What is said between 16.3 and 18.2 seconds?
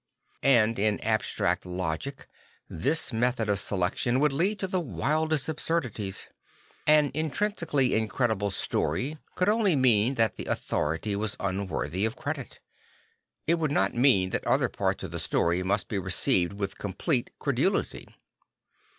with complete credulity.